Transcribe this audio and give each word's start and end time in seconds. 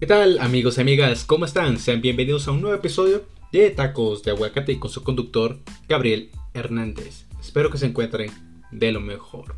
¿Qué 0.00 0.06
tal 0.06 0.38
amigos 0.38 0.78
y 0.78 0.80
amigas? 0.80 1.24
¿Cómo 1.24 1.44
están? 1.44 1.76
Sean 1.76 2.00
bienvenidos 2.00 2.46
a 2.46 2.52
un 2.52 2.60
nuevo 2.60 2.76
episodio 2.76 3.24
de 3.50 3.68
Tacos 3.70 4.22
de 4.22 4.30
Aguacate 4.30 4.78
con 4.78 4.92
su 4.92 5.02
conductor 5.02 5.58
Gabriel 5.88 6.30
Hernández. 6.54 7.24
Espero 7.40 7.68
que 7.68 7.78
se 7.78 7.86
encuentren 7.86 8.30
de 8.70 8.92
lo 8.92 9.00
mejor. 9.00 9.56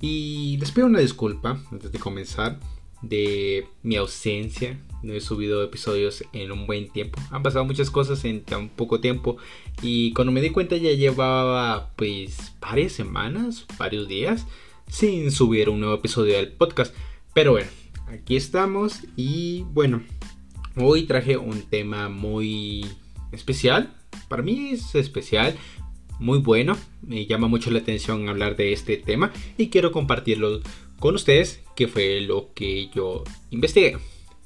Y 0.00 0.58
les 0.58 0.70
pido 0.70 0.86
una 0.86 1.00
disculpa 1.00 1.60
antes 1.72 1.90
de 1.90 1.98
comenzar 1.98 2.60
de 3.02 3.66
mi 3.82 3.96
ausencia. 3.96 4.80
No 5.02 5.12
he 5.12 5.20
subido 5.20 5.64
episodios 5.64 6.22
en 6.32 6.52
un 6.52 6.68
buen 6.68 6.88
tiempo. 6.90 7.20
Han 7.32 7.42
pasado 7.42 7.64
muchas 7.64 7.90
cosas 7.90 8.24
en 8.24 8.44
tan 8.44 8.68
poco 8.68 9.00
tiempo. 9.00 9.38
Y 9.82 10.12
cuando 10.12 10.30
me 10.30 10.40
di 10.40 10.50
cuenta 10.50 10.76
ya 10.76 10.92
llevaba 10.92 11.90
pues 11.96 12.52
varias 12.60 12.92
semanas, 12.92 13.66
varios 13.76 14.06
días 14.06 14.46
sin 14.86 15.32
subir 15.32 15.68
un 15.68 15.80
nuevo 15.80 15.96
episodio 15.96 16.36
del 16.36 16.52
podcast. 16.52 16.94
Pero 17.34 17.50
bueno, 17.50 17.68
aquí 18.06 18.36
estamos 18.36 19.00
y 19.16 19.62
bueno, 19.72 20.02
hoy 20.76 21.04
traje 21.04 21.36
un 21.36 21.62
tema 21.62 22.08
muy 22.08 22.86
especial. 23.32 23.94
Para 24.28 24.42
mí 24.42 24.70
es 24.72 24.94
especial, 24.94 25.56
muy 26.18 26.38
bueno. 26.38 26.76
Me 27.02 27.26
llama 27.26 27.48
mucho 27.48 27.70
la 27.70 27.80
atención 27.80 28.28
hablar 28.28 28.56
de 28.56 28.72
este 28.72 28.96
tema 28.96 29.32
y 29.58 29.68
quiero 29.68 29.92
compartirlo 29.92 30.60
con 30.98 31.14
ustedes, 31.14 31.60
que 31.76 31.88
fue 31.88 32.20
lo 32.20 32.52
que 32.54 32.88
yo 32.94 33.24
investigué. 33.50 33.98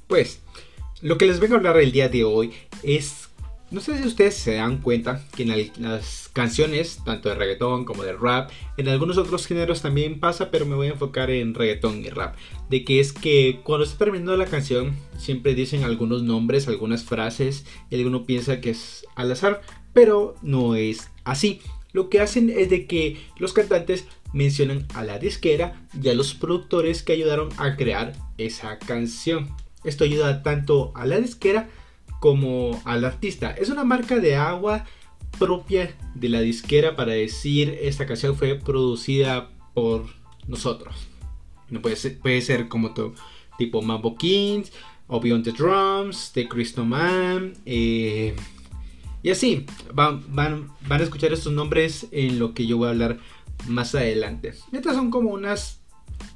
Pues, 0.07 0.41
lo 1.01 1.17
que 1.17 1.27
les 1.27 1.39
vengo 1.39 1.53
a 1.53 1.57
hablar 1.57 1.77
el 1.77 1.91
día 1.91 2.09
de 2.09 2.23
hoy 2.23 2.51
es 2.83 3.28
no 3.71 3.81
sé 3.81 3.97
si 3.97 4.07
ustedes 4.07 4.35
se 4.35 4.55
dan 4.55 4.79
cuenta 4.79 5.23
que 5.35 5.43
en 5.43 5.83
las 5.83 6.29
canciones, 6.33 6.99
tanto 7.05 7.29
de 7.29 7.35
reggaetón 7.35 7.85
como 7.85 8.03
de 8.03 8.13
rap, 8.13 8.49
en 8.77 8.87
algunos 8.87 9.17
otros 9.17 9.45
géneros 9.45 9.81
también 9.81 10.19
pasa, 10.19 10.49
pero 10.49 10.65
me 10.65 10.75
voy 10.75 10.87
a 10.87 10.91
enfocar 10.91 11.29
en 11.29 11.53
reggaetón 11.53 12.03
y 12.03 12.09
rap. 12.09 12.35
De 12.69 12.83
que 12.83 12.99
es 12.99 13.13
que 13.13 13.59
cuando 13.63 13.85
está 13.85 13.97
terminando 13.99 14.35
la 14.37 14.47
canción, 14.47 14.95
siempre 15.17 15.53
dicen 15.53 15.83
algunos 15.83 16.23
nombres, 16.23 16.67
algunas 16.67 17.03
frases, 17.03 17.65
y 17.89 17.95
alguno 17.95 18.25
piensa 18.25 18.59
que 18.59 18.71
es 18.71 19.05
al 19.15 19.31
azar, 19.31 19.61
pero 19.93 20.35
no 20.41 20.75
es 20.75 21.09
así. 21.23 21.61
Lo 21.91 22.09
que 22.09 22.21
hacen 22.21 22.49
es 22.49 22.69
de 22.69 22.87
que 22.87 23.17
los 23.37 23.53
cantantes 23.53 24.05
mencionan 24.33 24.87
a 24.93 25.03
la 25.03 25.19
disquera 25.19 25.87
y 26.01 26.09
a 26.09 26.13
los 26.13 26.33
productores 26.33 27.03
que 27.03 27.13
ayudaron 27.13 27.49
a 27.57 27.75
crear 27.75 28.13
esa 28.37 28.79
canción. 28.79 29.49
Esto 29.83 30.03
ayuda 30.03 30.43
tanto 30.43 30.91
a 30.95 31.05
la 31.05 31.19
disquera 31.19 31.69
como 32.19 32.81
al 32.85 33.05
artista. 33.05 33.51
Es 33.51 33.69
una 33.69 33.83
marca 33.83 34.17
de 34.19 34.35
agua 34.35 34.85
propia 35.37 35.95
de 36.15 36.29
la 36.29 36.41
disquera 36.41 36.95
para 36.95 37.13
decir 37.13 37.77
esta 37.81 38.05
canción 38.05 38.35
fue 38.35 38.55
producida 38.55 39.49
por 39.73 40.05
nosotros. 40.47 40.95
No 41.69 41.81
puede 41.81 41.95
ser, 41.95 42.17
puede 42.19 42.41
ser 42.41 42.67
como 42.67 42.93
todo, 42.93 43.13
tipo 43.57 43.81
Mambo 43.81 44.15
Kings 44.15 44.71
o 45.07 45.19
Beyond 45.19 45.43
the 45.43 45.51
Drums, 45.51 46.31
de 46.33 46.47
Cristo 46.47 46.85
Man. 46.85 47.53
Eh, 47.65 48.35
y 49.21 49.29
así, 49.29 49.65
van, 49.93 50.23
van, 50.33 50.69
van 50.87 51.01
a 51.01 51.03
escuchar 51.03 51.33
estos 51.33 51.53
nombres 51.53 52.07
en 52.11 52.39
lo 52.39 52.53
que 52.53 52.65
yo 52.65 52.77
voy 52.77 52.87
a 52.87 52.91
hablar 52.91 53.19
más 53.67 53.93
adelante. 53.95 54.53
Estas 54.71 54.95
son 54.95 55.11
como 55.11 55.31
unas 55.31 55.81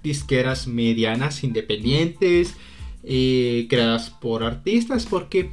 disqueras 0.04 0.68
medianas, 0.68 1.44
independientes, 1.44 2.56
eh, 3.04 3.68
creadas 3.70 4.10
por 4.10 4.44
artistas, 4.44 5.06
porque 5.06 5.52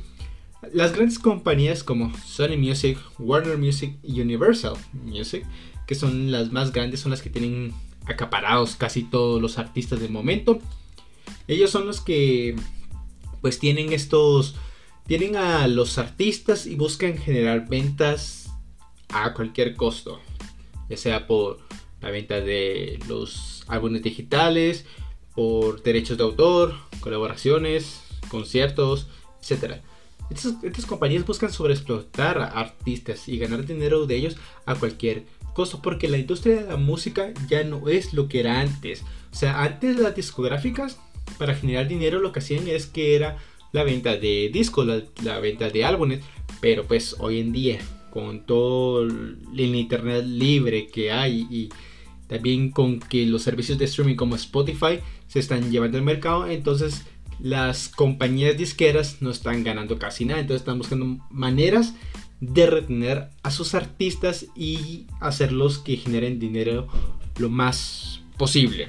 las 0.73 0.93
grandes 0.93 1.19
compañías 1.19 1.83
como 1.83 2.17
Sony 2.19 2.57
Music, 2.59 2.99
Warner 3.19 3.59
Music 3.59 3.97
y 4.03 4.21
Universal 4.21 4.75
Music, 4.93 5.45
que 5.87 5.95
son 5.95 6.31
las 6.31 6.53
más 6.53 6.73
grandes, 6.73 7.01
son 7.01 7.11
las 7.11 7.23
que 7.23 7.31
tienen 7.31 7.73
acaparados 8.07 8.77
casi 8.77 9.03
todos 9.03 9.41
los 9.41 9.59
artistas 9.59 10.01
del 10.01 10.11
momento. 10.11 10.61
Ellos 11.49 11.71
son 11.71 11.87
los 11.87 12.01
que 12.01 12.57
pues 13.41 13.59
tienen 13.59 13.93
estos 13.93 14.55
tienen 15.07 15.35
a 15.35 15.67
los 15.67 15.99
artistas 15.99 16.67
y 16.67 16.77
buscan 16.77 17.19
generar 17.19 17.69
ventas 17.69 18.49
a 19.09 19.35
cualquier 19.35 19.75
costo, 19.75 20.21
ya 20.89 20.97
sea 20.97 21.27
por 21.27 21.59
la 22.01 22.11
venta 22.11 22.41
de 22.41 23.01
los 23.09 23.65
álbumes 23.67 24.05
digitales, 24.05 24.85
por 25.35 25.83
derechos 25.83 26.17
de 26.17 26.23
autor, 26.23 26.77
colaboraciones, 27.01 28.03
conciertos, 28.29 29.09
etcétera. 29.41 29.83
Estas, 30.31 30.87
compañías 30.87 31.27
buscan 31.27 31.53
sobreexplotar 31.53 32.39
a 32.39 32.47
artistas 32.47 33.29
y 33.29 33.39
ganar 33.39 33.67
dinero 33.67 34.07
de 34.07 34.17
ellos 34.17 34.37
a 34.65 34.77
cualquier 34.77 35.25
costo, 35.55 35.83
porque 35.83 36.09
la 36.09 36.19
industria 36.19 36.63
de 36.63 36.69
la 36.69 36.77
música 36.77 37.33
ya 37.49 37.65
no 37.65 37.89
es 37.89 38.15
lo 38.15 38.29
que 38.29 38.41
era 38.41 38.61
antes. 38.61 39.03
O 39.33 39.37
sea, 39.37 39.63
antes 39.63 39.99
las 39.99 40.15
discográficas, 40.15 41.01
para 41.39 41.55
generar 41.55 41.89
dinero, 41.89 42.21
lo 42.21 42.33
que 42.33 42.39
hacían 42.39 42.69
es 42.69 42.87
que 42.87 43.17
era 43.17 43.39
la 43.73 43.85
venta 43.85 44.17
de 44.17 44.51
discos, 44.53 44.87
la, 45.23 45.39
venta 45.41 45.69
de 45.69 45.85
álbumes, 45.85 46.21
pero 46.61 46.85
pues 46.87 47.17
hoy 47.19 47.41
en 47.41 47.53
día, 47.53 47.79
con 48.11 48.47
todo 48.47 49.03
el 49.03 49.75
internet 49.75 50.25
libre 50.25 50.89
que 50.89 51.13
hay 51.13 51.47
y 51.51 51.69
también 52.31 52.71
con 52.71 53.01
que 53.01 53.27
los 53.27 53.43
servicios 53.43 53.79
de 53.79 53.87
streaming 53.87 54.15
como 54.15 54.37
Spotify 54.37 55.01
se 55.27 55.41
están 55.41 55.71
llevando 55.73 55.99
al 55.99 56.05
mercado, 56.05 56.47
entonces 56.47 57.05
las 57.43 57.89
compañías 57.89 58.57
disqueras 58.57 59.19
no 59.21 59.31
están 59.31 59.65
ganando 59.65 59.99
casi 59.99 60.25
nada, 60.25 60.41
entonces 60.41 60.63
están 60.63 60.79
buscando 60.79 61.19
maneras 61.31 61.95
de 62.41 62.67
retener 62.67 63.29
a 63.43 63.51
sus 63.51 63.75
artistas 63.75 64.47
y 64.55 65.07
hacerlos 65.21 65.79
que 65.79 65.97
generen 65.97 66.39
dinero 66.39 66.89
lo 67.39 67.51
más 67.51 68.23
posible. 68.37 68.89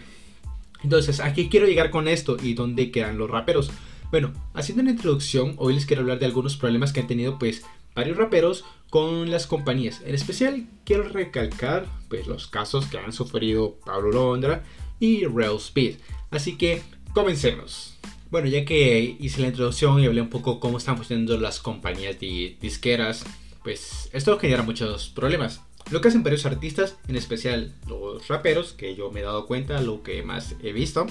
Entonces, 0.84 1.20
¿a 1.20 1.34
qué 1.34 1.50
quiero 1.50 1.68
llegar 1.68 1.92
con 1.92 2.08
esto 2.08 2.38
y 2.42 2.54
dónde 2.54 2.92
quedan 2.92 3.18
los 3.18 3.30
raperos? 3.30 3.72
Bueno, 4.10 4.34
haciendo 4.54 4.82
una 4.82 4.92
introducción, 4.92 5.56
hoy 5.58 5.74
les 5.74 5.86
quiero 5.86 6.02
hablar 6.02 6.20
de 6.20 6.26
algunos 6.26 6.58
problemas 6.58 6.92
que 6.92 7.02
han 7.02 7.08
tenido 7.08 7.38
pues 7.38 7.64
varios 7.96 8.18
raperos 8.18 8.66
con 8.90 9.32
las 9.32 9.48
compañías. 9.48 10.02
En 10.06 10.16
especial 10.16 10.66
quiero 10.86 11.04
recalcar 11.04 11.86
pues 12.10 12.28
los 12.28 12.48
casos 12.48 12.88
que 12.88 12.98
han 12.98 13.14
sufrido 13.14 13.78
Pablo 13.86 14.12
Londra 14.12 14.64
y 15.00 15.26
Real 15.26 15.58
Speed. 15.58 15.96
Así 16.30 16.58
que 16.58 16.82
comencemos. 17.14 17.91
Bueno, 18.32 18.48
ya 18.48 18.64
que 18.64 19.18
hice 19.20 19.42
la 19.42 19.50
introducción 19.50 20.00
y 20.00 20.06
hablé 20.06 20.22
un 20.22 20.30
poco 20.30 20.62
cómo 20.62 20.78
están 20.78 20.96
funcionando 20.96 21.38
las 21.38 21.60
compañías 21.60 22.18
disqueras, 22.18 23.26
pues 23.62 24.10
esto 24.14 24.40
genera 24.40 24.64
muchos 24.64 25.10
problemas. 25.10 25.60
Lo 25.90 26.00
que 26.00 26.08
hacen 26.08 26.24
varios 26.24 26.46
artistas, 26.46 26.96
en 27.10 27.18
especial 27.18 27.76
los 27.90 28.30
raperos, 28.30 28.72
que 28.72 28.96
yo 28.96 29.12
me 29.12 29.20
he 29.20 29.24
dado 29.24 29.48
cuenta, 29.48 29.82
lo 29.82 30.02
que 30.02 30.24
más 30.24 30.56
he 30.64 30.72
visto, 30.72 31.08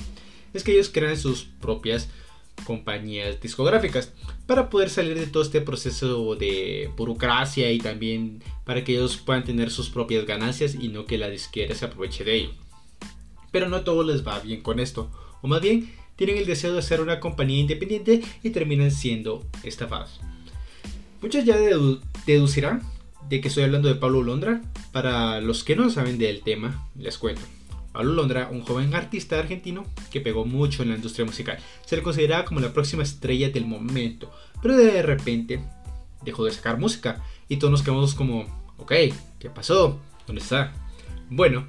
es 0.55 0.65
que 0.65 0.73
ellos 0.73 0.89
crean 0.89 1.19
sus 1.19 1.45
propias 1.45 2.09
compañías 2.65 3.39
discográficas 3.39 4.15
para 4.47 4.71
poder 4.71 4.89
salir 4.89 5.21
de 5.21 5.27
todo 5.27 5.43
este 5.43 5.61
proceso 5.61 6.37
de 6.37 6.91
burocracia 6.97 7.71
y 7.71 7.81
también 7.81 8.43
para 8.65 8.83
que 8.83 8.93
ellos 8.93 9.19
puedan 9.19 9.45
tener 9.45 9.71
sus 9.71 9.91
propias 9.91 10.25
ganancias 10.25 10.75
y 10.75 10.89
no 10.89 11.05
que 11.05 11.19
la 11.19 11.29
disquera 11.29 11.75
se 11.75 11.85
aproveche 11.85 12.25
de 12.25 12.35
ello. 12.37 12.51
Pero 13.51 13.69
no 13.69 13.83
todo 13.83 14.05
les 14.05 14.27
va 14.27 14.39
bien 14.41 14.63
con 14.63 14.81
esto, 14.81 15.11
o 15.43 15.49
más 15.49 15.61
bien 15.61 16.00
tienen 16.21 16.37
el 16.37 16.45
deseo 16.45 16.75
de 16.75 16.83
ser 16.83 17.01
una 17.01 17.19
compañía 17.19 17.61
independiente 17.61 18.21
y 18.43 18.51
terminan 18.51 18.91
siendo 18.91 19.43
estafados. 19.63 20.21
Muchos 21.23 21.47
ya 21.47 21.57
deducirán 22.27 22.83
de 23.31 23.41
que 23.41 23.49
estoy 23.49 23.63
hablando 23.63 23.89
de 23.89 23.95
Pablo 23.95 24.23
Londra. 24.23 24.61
Para 24.93 25.41
los 25.41 25.65
que 25.65 25.77
no 25.77 25.89
saben 25.89 26.19
del 26.19 26.43
tema, 26.43 26.87
les 26.95 27.17
cuento. 27.17 27.41
Pablo 27.95 28.13
Londra, 28.13 28.51
un 28.53 28.61
joven 28.61 28.95
artista 28.95 29.39
argentino 29.39 29.87
que 30.11 30.21
pegó 30.21 30.45
mucho 30.45 30.83
en 30.83 30.91
la 30.91 30.97
industria 30.97 31.25
musical. 31.25 31.59
Se 31.87 31.97
le 31.97 32.03
consideraba 32.03 32.45
como 32.45 32.61
la 32.61 32.75
próxima 32.75 33.03
estrella 33.03 33.49
del 33.49 33.65
momento, 33.65 34.31
pero 34.61 34.77
de 34.77 35.01
repente 35.01 35.65
dejó 36.23 36.45
de 36.45 36.53
sacar 36.53 36.79
música 36.79 37.25
y 37.49 37.57
todos 37.57 37.71
nos 37.71 37.83
quedamos 37.83 38.15
como, 38.15 38.45
ok, 38.77 38.93
¿qué 39.39 39.49
pasó? 39.49 39.99
¿Dónde 40.27 40.43
está? 40.43 40.75
Bueno, 41.31 41.67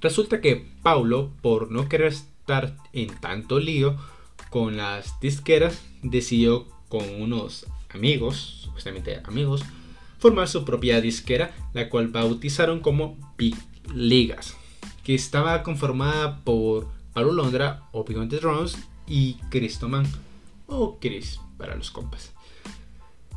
resulta 0.00 0.40
que 0.40 0.68
Paulo, 0.84 1.32
por 1.42 1.72
no 1.72 1.88
querer 1.88 2.14
en 2.92 3.08
tanto 3.20 3.58
lío 3.58 3.96
con 4.50 4.76
las 4.76 5.18
disqueras, 5.20 5.82
decidió 6.02 6.66
con 6.88 7.02
unos 7.20 7.66
amigos, 7.90 8.60
supuestamente 8.62 9.20
amigos, 9.24 9.62
formar 10.18 10.48
su 10.48 10.64
propia 10.64 11.00
disquera, 11.00 11.54
la 11.72 11.88
cual 11.88 12.08
bautizaron 12.08 12.80
como 12.80 13.16
Big 13.36 13.56
Ligas, 13.94 14.56
que 15.04 15.14
estaba 15.14 15.62
conformada 15.62 16.42
por 16.44 16.88
Pablo 17.12 17.32
Londra 17.32 17.82
o 17.92 18.04
Beyond 18.04 18.30
the 18.30 18.38
Drums 18.38 18.76
y 19.06 19.34
Cristoman 19.50 20.06
o 20.66 20.98
Chris 21.00 21.40
para 21.58 21.74
los 21.74 21.90
compas. 21.90 22.35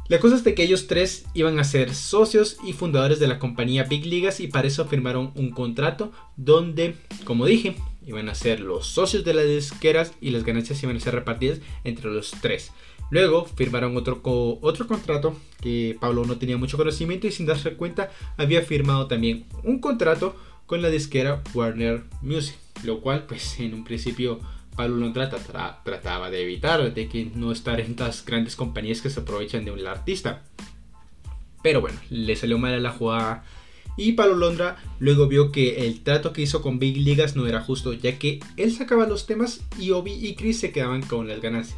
La 0.09 0.19
cosa 0.19 0.35
es 0.35 0.43
de 0.43 0.55
que 0.55 0.63
ellos 0.63 0.87
tres 0.87 1.25
iban 1.35 1.59
a 1.59 1.63
ser 1.63 1.93
socios 1.93 2.57
y 2.65 2.73
fundadores 2.73 3.19
de 3.19 3.27
la 3.27 3.37
compañía 3.37 3.83
Big 3.83 4.07
Ligas 4.07 4.39
y 4.39 4.47
para 4.47 4.67
eso 4.67 4.85
firmaron 4.85 5.31
un 5.35 5.51
contrato 5.51 6.11
donde, 6.35 6.95
como 7.25 7.45
dije, 7.45 7.75
iban 8.07 8.27
a 8.27 8.33
ser 8.33 8.59
los 8.59 8.87
socios 8.87 9.23
de 9.23 9.35
las 9.35 9.45
disqueras 9.45 10.13
y 10.19 10.31
las 10.31 10.43
ganancias 10.43 10.81
iban 10.81 10.97
a 10.97 10.99
ser 10.99 11.13
repartidas 11.13 11.59
entre 11.83 12.09
los 12.09 12.31
tres. 12.41 12.71
Luego 13.11 13.45
firmaron 13.45 13.95
otro, 13.97 14.19
otro 14.23 14.87
contrato 14.87 15.37
que 15.61 15.95
Pablo 16.01 16.25
no 16.25 16.39
tenía 16.39 16.57
mucho 16.57 16.77
conocimiento 16.77 17.27
y 17.27 17.31
sin 17.31 17.45
darse 17.45 17.73
cuenta 17.73 18.09
había 18.35 18.63
firmado 18.63 19.05
también 19.05 19.45
un 19.63 19.79
contrato 19.79 20.35
con 20.65 20.81
la 20.81 20.89
disquera 20.89 21.43
Warner 21.53 22.01
Music, 22.23 22.55
lo 22.83 23.01
cual 23.01 23.27
pues 23.27 23.59
en 23.59 23.75
un 23.75 23.83
principio 23.83 24.39
Pablo 24.79 24.95
Londra 24.95 25.29
trataba 25.83 26.29
de 26.29 26.41
evitar, 26.41 26.93
de 26.93 27.09
que 27.09 27.29
no 27.35 27.51
estar 27.51 27.81
en 27.81 27.91
estas 27.91 28.23
grandes 28.23 28.55
compañías 28.55 29.01
que 29.01 29.09
se 29.09 29.19
aprovechan 29.19 29.65
de 29.65 29.71
un 29.71 29.85
artista. 29.85 30.41
Pero 31.61 31.81
bueno, 31.81 31.99
le 32.09 32.33
salió 32.37 32.57
mal 32.57 32.73
a 32.73 32.79
la 32.79 32.91
jugada 32.91 33.43
y 33.97 34.13
Pablo 34.13 34.37
Londra 34.37 34.77
luego 34.99 35.27
vio 35.27 35.51
que 35.51 35.85
el 35.85 35.99
trato 35.99 36.31
que 36.31 36.43
hizo 36.43 36.61
con 36.61 36.79
Big 36.79 36.95
Ligas 36.95 37.35
no 37.35 37.45
era 37.45 37.59
justo, 37.59 37.91
ya 37.91 38.17
que 38.17 38.39
él 38.55 38.71
sacaba 38.71 39.05
los 39.05 39.25
temas 39.25 39.59
y 39.77 39.91
Obi 39.91 40.13
y 40.13 40.35
Chris 40.35 40.61
se 40.61 40.71
quedaban 40.71 41.01
con 41.01 41.27
las 41.27 41.41
ganancias. 41.41 41.77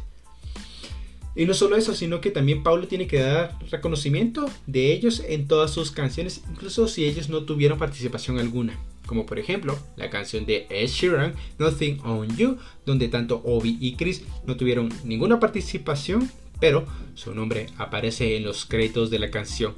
Y 1.34 1.46
no 1.46 1.54
solo 1.54 1.74
eso, 1.74 1.96
sino 1.96 2.20
que 2.20 2.30
también 2.30 2.62
Pablo 2.62 2.86
tiene 2.86 3.08
que 3.08 3.18
dar 3.18 3.58
reconocimiento 3.68 4.48
de 4.68 4.92
ellos 4.92 5.24
en 5.26 5.48
todas 5.48 5.72
sus 5.72 5.90
canciones, 5.90 6.44
incluso 6.48 6.86
si 6.86 7.04
ellos 7.04 7.28
no 7.28 7.42
tuvieron 7.42 7.80
participación 7.80 8.38
alguna. 8.38 8.78
Como 9.12 9.26
por 9.26 9.38
ejemplo 9.38 9.78
la 9.96 10.08
canción 10.08 10.46
de 10.46 10.66
Ed 10.70 10.88
Sheeran, 10.88 11.34
Nothing 11.58 12.00
on 12.02 12.34
You, 12.34 12.56
donde 12.86 13.08
tanto 13.08 13.42
Obi 13.44 13.76
y 13.78 13.96
Chris 13.96 14.22
no 14.46 14.56
tuvieron 14.56 14.88
ninguna 15.04 15.38
participación, 15.38 16.30
pero 16.58 16.86
su 17.14 17.34
nombre 17.34 17.66
aparece 17.76 18.38
en 18.38 18.44
los 18.44 18.64
créditos 18.64 19.10
de 19.10 19.18
la 19.18 19.30
canción. 19.30 19.74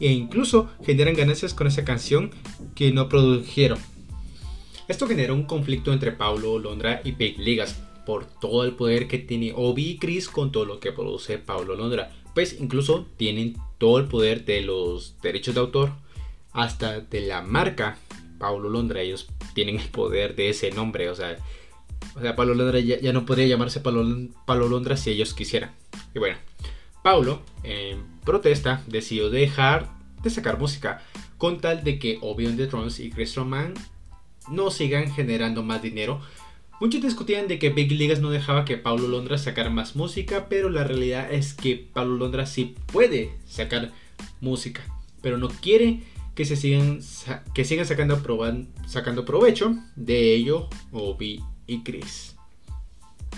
E 0.00 0.12
incluso 0.12 0.68
generan 0.84 1.14
ganancias 1.14 1.54
con 1.54 1.66
esa 1.66 1.86
canción 1.86 2.30
que 2.74 2.92
no 2.92 3.08
produjeron. 3.08 3.78
Esto 4.86 5.06
generó 5.06 5.32
un 5.32 5.44
conflicto 5.44 5.90
entre 5.90 6.12
Paulo 6.12 6.58
Londra 6.58 7.00
y 7.04 7.12
Big 7.12 7.38
Ligas, 7.38 7.82
por 8.04 8.26
todo 8.26 8.64
el 8.64 8.72
poder 8.72 9.08
que 9.08 9.16
tiene 9.16 9.54
Obi 9.56 9.92
y 9.92 9.96
Chris 9.96 10.28
con 10.28 10.52
todo 10.52 10.66
lo 10.66 10.78
que 10.78 10.92
produce 10.92 11.38
Pablo 11.38 11.74
Londra. 11.74 12.12
Pues 12.34 12.60
incluso 12.60 13.06
tienen 13.16 13.56
todo 13.78 13.96
el 13.96 14.08
poder 14.08 14.44
de 14.44 14.60
los 14.60 15.14
derechos 15.22 15.54
de 15.54 15.60
autor 15.62 16.04
hasta 16.54 17.00
de 17.00 17.22
la 17.22 17.42
marca 17.42 17.98
Pablo 18.38 18.68
Londra. 18.68 19.00
Ellos 19.00 19.28
tienen 19.54 19.78
el 19.78 19.88
poder 19.88 20.34
de 20.34 20.50
ese 20.50 20.70
nombre. 20.70 21.08
O 21.10 21.14
sea, 21.14 21.36
o 22.16 22.20
sea 22.20 22.36
Pablo 22.36 22.54
Londra 22.54 22.78
ya, 22.80 23.12
no 23.12 23.26
podría 23.26 23.46
llamarse 23.46 23.80
Pablo, 23.80 24.68
Londra 24.68 24.96
si 24.96 25.10
ellos 25.10 25.34
quisieran. 25.34 25.72
Y 26.14 26.18
bueno, 26.18 26.36
Pablo 27.02 27.42
en 27.62 28.02
protesta 28.24 28.82
decidió 28.86 29.30
dejar 29.30 29.90
de 30.22 30.30
sacar 30.30 30.58
música 30.58 31.02
con 31.38 31.60
tal 31.60 31.84
de 31.84 31.98
que 31.98 32.18
Obi 32.22 32.46
on 32.46 32.56
the 32.56 32.66
Drums 32.66 33.00
y 33.00 33.10
Chris 33.10 33.34
Roman 33.34 33.74
no 34.48 34.70
sigan 34.70 35.12
generando 35.12 35.62
más 35.62 35.82
dinero 35.82 36.20
Muchos 36.80 37.02
discutían 37.02 37.46
de 37.46 37.58
que 37.58 37.70
Big 37.70 37.92
Ligas 37.92 38.20
no 38.20 38.30
dejaba 38.30 38.64
que 38.64 38.76
Paulo 38.76 39.06
Londra 39.06 39.38
sacara 39.38 39.70
más 39.70 39.94
música, 39.94 40.48
pero 40.48 40.70
la 40.70 40.82
realidad 40.82 41.32
es 41.32 41.54
que 41.54 41.76
Paulo 41.76 42.16
Londra 42.16 42.46
sí 42.46 42.74
puede 42.92 43.30
sacar 43.46 43.92
música, 44.40 44.82
pero 45.22 45.38
no 45.38 45.48
quiere 45.48 46.00
que 46.34 46.44
se 46.44 46.56
sigan, 46.56 47.00
que 47.54 47.64
sigan 47.64 47.86
sacando, 47.86 48.20
sacando 48.86 49.24
provecho 49.24 49.76
de 49.96 50.34
ello 50.34 50.68
Obi 50.92 51.40
y 51.66 51.82
Chris. 51.82 52.34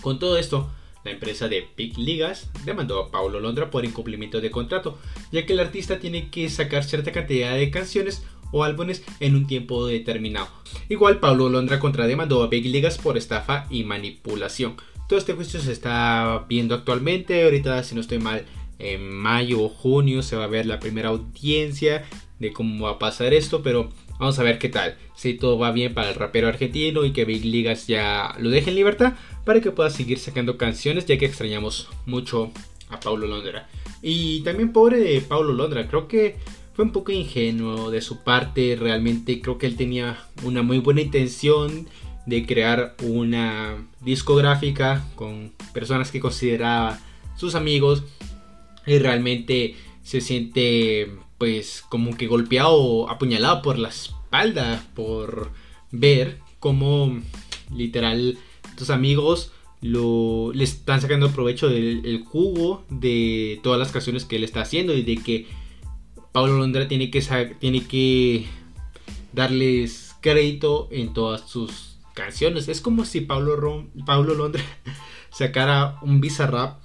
Con 0.01 0.19
todo 0.19 0.39
esto, 0.39 0.71
la 1.05 1.13
empresa 1.13 1.49
de 1.49 1.69
Big 1.77 1.97
Ligas 1.99 2.51
demandó 2.65 3.01
a 3.01 3.11
Paulo 3.11 3.39
Londra 3.39 3.71
por 3.71 3.85
incumplimiento 3.85 4.41
de 4.41 4.51
contrato, 4.51 4.99
ya 5.31 5.47
que 5.47 5.53
el 5.53 5.61
artista 5.61 5.99
tiene 5.99 6.31
que 6.31 6.49
sacar 6.49 6.85
cierta 6.85 7.13
cantidad 7.13 7.55
de 7.55 7.71
canciones 7.71 8.25
o 8.53 8.65
álbumes 8.65 9.05
en 9.21 9.35
un 9.35 9.47
tiempo 9.47 9.87
determinado. 9.87 10.49
Igual 10.89 11.21
Pablo 11.21 11.49
Londra 11.49 11.79
contrademandó 11.79 12.43
a 12.43 12.49
Big 12.49 12.67
Ligas 12.67 12.99
por 12.99 13.17
estafa 13.17 13.67
y 13.71 13.85
manipulación. 13.85 14.77
Todo 15.09 15.19
este 15.19 15.35
juicio 15.35 15.61
se 15.61 15.73
está 15.73 16.45
viendo 16.49 16.75
actualmente, 16.75 17.45
ahorita 17.45 17.83
si 17.85 17.95
no 17.95 18.01
estoy 18.01 18.19
mal, 18.19 18.45
en 18.79 19.09
mayo 19.09 19.63
o 19.63 19.69
junio 19.69 20.23
se 20.23 20.37
va 20.37 20.45
a 20.45 20.49
ver 20.49 20.67
la 20.67 20.81
primera 20.81 21.09
audiencia 21.11 22.05
de 22.39 22.53
cómo 22.53 22.87
va 22.87 22.93
a 22.93 22.99
pasar 22.99 23.35
esto, 23.35 23.63
pero 23.63 23.91
vamos 24.19 24.39
a 24.39 24.43
ver 24.43 24.59
qué 24.59 24.69
tal. 24.69 24.97
Si 25.15 25.35
todo 25.35 25.59
va 25.59 25.73
bien 25.73 25.95
para 25.95 26.11
el 26.11 26.15
rapero 26.15 26.49
argentino 26.49 27.05
y 27.05 27.13
que 27.13 27.25
Big 27.25 27.45
Ligas 27.45 27.87
ya 27.87 28.35
lo 28.39 28.51
deje 28.51 28.71
en 28.71 28.77
libertad 28.77 29.15
para 29.45 29.61
que 29.61 29.71
pueda 29.71 29.91
seguir 29.91 30.19
sacando 30.19 30.57
canciones, 30.57 31.07
ya 31.07 31.19
que 31.19 31.27
extrañamos 31.27 31.89
mucho 32.05 32.53
a 32.91 33.01
Paulo 33.01 33.27
Londra. 33.27 33.69
Y 34.03 34.41
también 34.41 34.73
pobre 34.73 34.99
de 34.99 35.21
Paulo 35.21 35.53
Londra, 35.53 35.89
creo 35.89 36.09
que 36.09 36.37
fue 36.75 36.85
un 36.85 36.93
poco 36.93 37.11
ingenuo 37.11 37.91
de 37.91 38.03
su 38.03 38.23
parte, 38.23 38.77
realmente 38.79 39.41
creo 39.41 39.57
que 39.57 39.67
él 39.67 39.77
tenía 39.77 40.19
una 40.43 40.63
muy 40.63 40.79
buena 40.79 41.01
intención 41.01 41.89
de 42.27 42.45
crear 42.45 42.97
una 43.03 43.77
discográfica 44.03 45.05
con 45.15 45.53
personas 45.73 46.11
que 46.11 46.21
consideraba 46.21 46.99
sus 47.37 47.55
amigos 47.55 48.05
y 48.87 48.99
realmente 48.99 49.77
se 50.03 50.21
siente 50.21 51.11
pues 51.39 51.83
como 51.89 52.17
que 52.17 52.27
golpeado, 52.27 53.09
apuñalado 53.11 53.63
por 53.63 53.79
la 53.79 53.89
espalda 53.89 54.85
por 54.95 55.51
ver 55.91 56.41
cómo 56.61 57.21
literal 57.75 58.39
tus 58.77 58.91
amigos 58.91 59.53
lo, 59.83 60.53
le 60.53 60.65
están 60.65 61.01
sacando 61.01 61.31
provecho 61.31 61.69
del 61.69 62.25
jugo 62.25 62.85
de 62.89 63.61
todas 63.63 63.79
las 63.79 63.93
canciones 63.93 64.25
que 64.25 64.37
él 64.37 64.45
está 64.45 64.63
haciendo 64.63 64.95
y 64.95 65.03
de 65.03 65.17
que 65.17 65.47
Pablo 66.33 66.59
Londra 66.59 66.89
tiene 66.89 67.11
que, 67.11 67.21
tiene 67.61 67.87
que 67.87 68.47
darles 69.33 70.15
crédito 70.21 70.89
en 70.91 71.13
todas 71.13 71.49
sus 71.49 71.99
canciones. 72.15 72.69
Es 72.69 72.81
como 72.81 73.05
si 73.05 73.21
Pablo, 73.21 73.87
Pablo 74.05 74.35
Londra 74.35 74.63
sacara 75.31 75.99
un 76.03 76.21
Visa 76.21 76.47
Rap 76.47 76.81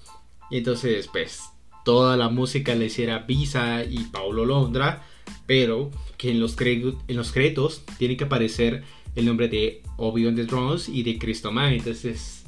y 0.49 0.57
entonces 0.57 1.07
pues 1.11 1.41
toda 1.83 2.17
la 2.17 2.29
música 2.29 2.75
le 2.75 2.85
hiciera 2.85 3.19
Visa 3.19 3.83
y 3.83 3.99
Pablo 4.05 4.45
Londra, 4.45 5.05
pero 5.45 5.91
que 6.17 6.31
en 6.31 6.39
los, 6.39 6.55
en 6.59 7.21
créditos 7.33 7.83
tiene 7.97 8.17
que 8.17 8.25
aparecer 8.25 8.83
el 9.15 9.25
nombre 9.25 9.47
de 9.47 9.81
Obi 9.97 10.25
on 10.25 10.35
the 10.35 10.45
Drums 10.45 10.89
y 10.89 11.03
de 11.03 11.17
Cristo 11.17 11.51
Man. 11.51 11.73
Entonces 11.73 12.45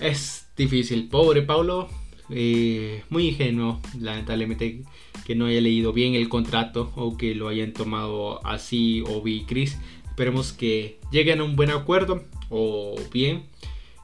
es 0.00 0.48
difícil. 0.56 1.08
Pobre 1.08 1.42
Pablo 1.42 1.88
eh, 2.30 3.02
muy 3.10 3.28
ingenuo, 3.28 3.80
lamentablemente, 4.00 4.82
que 5.26 5.34
no 5.34 5.46
haya 5.46 5.60
leído 5.60 5.92
bien 5.92 6.14
el 6.14 6.28
contrato 6.28 6.92
o 6.96 7.16
que 7.16 7.34
lo 7.34 7.48
hayan 7.48 7.72
tomado 7.72 8.44
así 8.46 9.02
Obi 9.06 9.36
y 9.36 9.44
Chris. 9.44 9.78
Esperemos 10.08 10.52
que 10.52 10.98
lleguen 11.10 11.40
a 11.40 11.44
un 11.44 11.56
buen 11.56 11.70
acuerdo 11.70 12.24
o 12.48 12.94
bien 13.12 13.44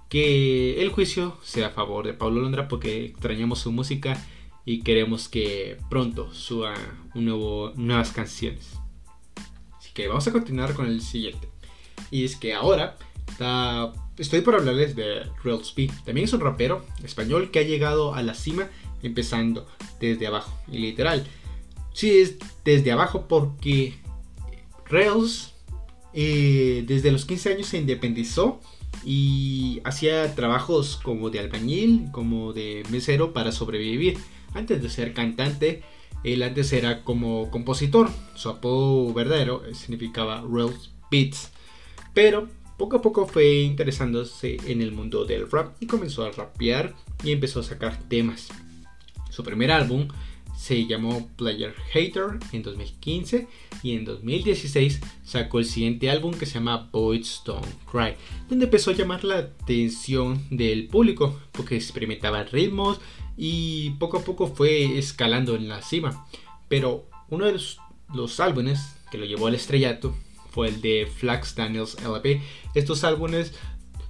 que 0.08 0.82
el 0.82 0.88
juicio 0.88 1.36
sea 1.42 1.68
a 1.68 1.70
favor 1.70 2.04
de 2.04 2.14
Pablo 2.14 2.40
Londra 2.42 2.66
porque 2.66 3.06
extrañamos 3.06 3.60
su 3.60 3.70
música 3.70 4.20
y 4.70 4.82
queremos 4.82 5.28
que 5.28 5.78
pronto 5.88 6.32
suba 6.32 6.74
un 7.16 7.24
nuevo, 7.24 7.72
nuevas 7.74 8.12
canciones. 8.12 8.68
Así 9.76 9.90
que 9.92 10.06
vamos 10.06 10.28
a 10.28 10.32
continuar 10.32 10.74
con 10.74 10.86
el 10.86 11.00
siguiente. 11.00 11.48
Y 12.12 12.24
es 12.24 12.36
que 12.36 12.54
ahora 12.54 12.96
estoy 14.16 14.42
por 14.42 14.54
hablarles 14.54 14.94
de 14.94 15.24
Rails 15.42 15.74
B. 15.74 15.90
También 16.04 16.26
es 16.26 16.32
un 16.34 16.40
rapero 16.40 16.86
español 17.02 17.50
que 17.50 17.58
ha 17.58 17.62
llegado 17.62 18.14
a 18.14 18.22
la 18.22 18.34
cima 18.34 18.68
empezando 19.02 19.66
desde 19.98 20.28
abajo. 20.28 20.56
Y 20.70 20.78
literal, 20.78 21.26
sí 21.92 22.20
es 22.20 22.36
desde 22.64 22.92
abajo 22.92 23.26
porque 23.26 23.94
Rails 24.88 25.52
eh, 26.14 26.84
desde 26.86 27.10
los 27.10 27.24
15 27.24 27.54
años 27.54 27.66
se 27.66 27.78
independizó 27.78 28.60
y 29.04 29.80
hacía 29.82 30.32
trabajos 30.36 31.00
como 31.02 31.28
de 31.28 31.40
albañil, 31.40 32.06
como 32.12 32.52
de 32.52 32.84
mesero 32.88 33.32
para 33.32 33.50
sobrevivir. 33.50 34.16
Antes 34.54 34.82
de 34.82 34.90
ser 34.90 35.14
cantante, 35.14 35.82
él 36.24 36.42
antes 36.42 36.72
era 36.72 37.02
como 37.02 37.50
compositor. 37.50 38.10
Su 38.34 38.48
apodo 38.48 39.12
verdadero 39.14 39.62
significaba 39.74 40.44
Rails 40.48 40.90
Beats. 41.10 41.50
Pero 42.14 42.48
poco 42.76 42.96
a 42.96 43.02
poco 43.02 43.26
fue 43.26 43.60
interesándose 43.60 44.56
en 44.66 44.80
el 44.80 44.92
mundo 44.92 45.24
del 45.24 45.50
rap 45.50 45.74
y 45.80 45.86
comenzó 45.86 46.24
a 46.24 46.32
rapear 46.32 46.94
y 47.22 47.32
empezó 47.32 47.60
a 47.60 47.64
sacar 47.64 47.98
temas. 48.08 48.48
Su 49.30 49.44
primer 49.44 49.70
álbum 49.70 50.08
se 50.60 50.86
llamó 50.86 51.26
Player 51.38 51.74
Hater 51.94 52.38
en 52.52 52.62
2015 52.62 53.48
y 53.82 53.94
en 53.94 54.04
2016 54.04 55.00
sacó 55.24 55.58
el 55.58 55.64
siguiente 55.64 56.10
álbum 56.10 56.34
que 56.34 56.44
se 56.44 56.54
llama 56.54 56.90
Boys 56.92 57.40
Don't 57.46 57.66
Cry, 57.90 58.14
donde 58.46 58.66
empezó 58.66 58.90
a 58.90 58.94
llamar 58.94 59.24
la 59.24 59.38
atención 59.38 60.44
del 60.50 60.86
público 60.88 61.40
porque 61.52 61.76
experimentaba 61.76 62.44
ritmos 62.44 63.00
y 63.38 63.92
poco 63.92 64.18
a 64.18 64.22
poco 64.22 64.48
fue 64.48 64.98
escalando 64.98 65.54
en 65.54 65.66
la 65.66 65.80
cima. 65.80 66.26
Pero 66.68 67.08
uno 67.30 67.46
de 67.46 67.52
los, 67.52 67.78
los 68.12 68.38
álbumes 68.38 68.96
que 69.10 69.16
lo 69.16 69.24
llevó 69.24 69.46
al 69.46 69.54
estrellato 69.54 70.14
fue 70.50 70.68
el 70.68 70.82
de 70.82 71.10
Flax 71.10 71.54
Daniels 71.54 71.96
LP. 72.04 72.42
Estos 72.74 73.02
álbumes, 73.04 73.54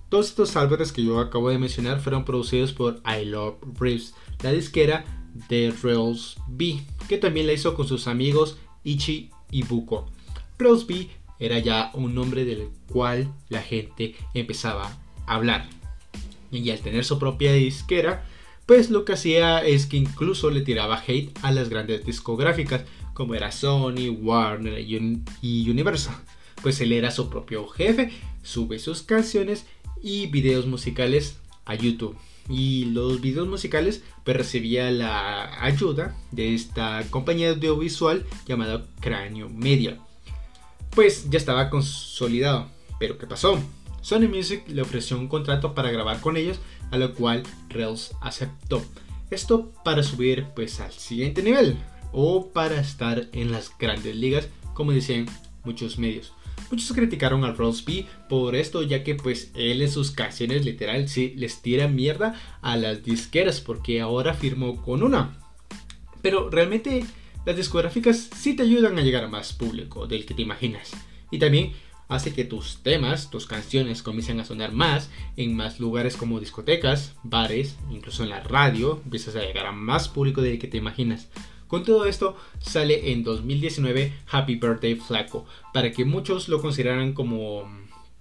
todos 0.08 0.30
estos 0.30 0.56
álbumes 0.56 0.90
que 0.90 1.04
yo 1.04 1.20
acabo 1.20 1.48
de 1.48 1.58
mencionar 1.58 2.00
fueron 2.00 2.24
producidos 2.24 2.72
por 2.72 3.00
I 3.06 3.24
Love 3.24 3.54
Reeves, 3.78 4.14
la 4.42 4.50
disquera 4.50 5.19
de 5.48 5.74
Rails 5.82 6.36
B, 6.48 6.80
que 7.08 7.18
también 7.18 7.46
la 7.46 7.52
hizo 7.52 7.74
con 7.74 7.86
sus 7.86 8.06
amigos 8.06 8.58
Ichi 8.84 9.30
y 9.50 9.62
Buko. 9.62 10.10
Rails 10.58 10.86
B 10.86 11.08
era 11.38 11.58
ya 11.58 11.90
un 11.94 12.14
nombre 12.14 12.44
del 12.44 12.68
cual 12.88 13.32
la 13.48 13.62
gente 13.62 14.14
empezaba 14.34 14.98
a 15.26 15.34
hablar. 15.34 15.68
Y 16.52 16.70
al 16.70 16.80
tener 16.80 17.04
su 17.04 17.18
propia 17.18 17.52
disquera, 17.52 18.24
pues 18.66 18.90
lo 18.90 19.04
que 19.04 19.14
hacía 19.14 19.64
es 19.64 19.86
que 19.86 19.96
incluso 19.96 20.50
le 20.50 20.60
tiraba 20.60 21.02
hate 21.06 21.36
a 21.42 21.50
las 21.50 21.68
grandes 21.68 22.04
discográficas 22.04 22.84
como 23.14 23.34
era 23.34 23.52
Sony, 23.52 24.10
Warner 24.10 24.80
y 24.80 25.70
Universal. 25.70 26.14
Pues 26.62 26.80
él 26.80 26.92
era 26.92 27.10
su 27.10 27.30
propio 27.30 27.66
jefe, 27.68 28.10
sube 28.42 28.78
sus 28.78 29.02
canciones 29.02 29.66
y 30.02 30.26
videos 30.26 30.66
musicales 30.66 31.36
a 31.64 31.74
YouTube. 31.74 32.16
Y 32.48 32.86
los 32.86 33.20
videos 33.20 33.46
musicales 33.48 34.02
pues 34.24 34.36
recibía 34.36 34.90
la 34.90 35.62
ayuda 35.64 36.16
de 36.32 36.54
esta 36.54 37.04
compañía 37.10 37.50
audiovisual 37.50 38.26
llamada 38.46 38.84
Cráneo 39.00 39.48
Media. 39.48 39.98
Pues 40.90 41.30
ya 41.30 41.38
estaba 41.38 41.70
consolidado. 41.70 42.68
Pero 42.98 43.18
¿qué 43.18 43.26
pasó? 43.26 43.58
Sony 44.02 44.28
Music 44.28 44.64
le 44.68 44.82
ofreció 44.82 45.18
un 45.18 45.28
contrato 45.28 45.74
para 45.74 45.90
grabar 45.90 46.20
con 46.20 46.36
ellos, 46.36 46.58
a 46.90 46.98
lo 46.98 47.14
cual 47.14 47.42
Rails 47.68 48.12
aceptó. 48.20 48.82
Esto 49.30 49.72
para 49.84 50.02
subir 50.02 50.46
pues 50.56 50.80
al 50.80 50.92
siguiente 50.92 51.42
nivel 51.42 51.76
o 52.12 52.48
para 52.48 52.80
estar 52.80 53.28
en 53.32 53.52
las 53.52 53.70
grandes 53.78 54.16
ligas, 54.16 54.48
como 54.74 54.92
decían 54.92 55.26
muchos 55.64 55.98
medios. 55.98 56.32
Muchos 56.70 56.92
criticaron 56.92 57.44
al 57.44 57.56
Rose 57.56 57.82
B 57.84 58.06
por 58.28 58.54
esto, 58.54 58.82
ya 58.82 59.02
que 59.02 59.16
pues 59.16 59.50
él 59.54 59.82
en 59.82 59.90
sus 59.90 60.12
canciones 60.12 60.64
literal 60.64 61.08
sí 61.08 61.34
les 61.36 61.62
tira 61.62 61.88
mierda 61.88 62.34
a 62.62 62.76
las 62.76 63.02
disqueras 63.02 63.60
porque 63.60 64.00
ahora 64.00 64.34
firmó 64.34 64.80
con 64.80 65.02
una. 65.02 65.36
Pero 66.22 66.48
realmente 66.48 67.04
las 67.44 67.56
discográficas 67.56 68.30
sí 68.36 68.54
te 68.54 68.62
ayudan 68.62 68.98
a 68.98 69.02
llegar 69.02 69.24
a 69.24 69.28
más 69.28 69.52
público 69.52 70.06
del 70.06 70.26
que 70.26 70.34
te 70.34 70.42
imaginas. 70.42 70.92
Y 71.30 71.38
también 71.38 71.72
hace 72.08 72.34
que 72.34 72.44
tus 72.44 72.82
temas, 72.82 73.30
tus 73.30 73.46
canciones 73.46 74.02
comiencen 74.02 74.40
a 74.40 74.44
sonar 74.44 74.72
más 74.72 75.10
en 75.36 75.56
más 75.56 75.80
lugares 75.80 76.16
como 76.16 76.40
discotecas, 76.40 77.14
bares, 77.22 77.76
incluso 77.90 78.22
en 78.22 78.30
la 78.30 78.40
radio, 78.40 79.00
empiezas 79.04 79.36
a 79.36 79.40
llegar 79.40 79.66
a 79.66 79.72
más 79.72 80.08
público 80.08 80.42
del 80.42 80.58
que 80.58 80.68
te 80.68 80.76
imaginas. 80.76 81.28
Con 81.70 81.84
todo 81.84 82.04
esto 82.06 82.36
sale 82.58 83.12
en 83.12 83.22
2019 83.22 84.12
Happy 84.28 84.56
Birthday 84.56 84.96
Flaco, 84.96 85.46
para 85.72 85.92
que 85.92 86.04
muchos 86.04 86.48
lo 86.48 86.60
consideraran 86.60 87.12
como, 87.12 87.62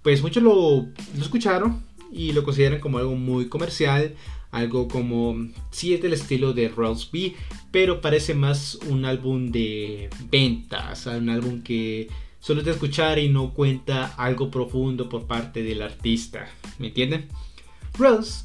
pues 0.04 0.22
muchos 0.22 0.44
lo, 0.44 0.86
escucharon 1.20 1.82
y 2.12 2.30
lo 2.30 2.44
consideran 2.44 2.78
como 2.78 2.98
algo 2.98 3.16
muy 3.16 3.48
comercial, 3.48 4.14
algo 4.52 4.86
como, 4.86 5.48
sí 5.72 5.92
es 5.92 6.00
del 6.00 6.12
estilo 6.12 6.52
de 6.52 6.68
Rolls 6.68 7.10
B, 7.10 7.34
pero 7.72 8.00
parece 8.00 8.34
más 8.34 8.76
un 8.86 9.04
álbum 9.04 9.50
de 9.50 10.10
ventas, 10.30 11.06
un 11.06 11.28
álbum 11.28 11.64
que 11.64 12.06
solo 12.38 12.60
es 12.60 12.66
de 12.66 12.72
escuchar 12.72 13.18
y 13.18 13.30
no 13.30 13.52
cuenta 13.52 14.14
algo 14.16 14.48
profundo 14.52 15.08
por 15.08 15.26
parte 15.26 15.64
del 15.64 15.82
artista, 15.82 16.48
¿me 16.78 16.86
entienden? 16.86 17.26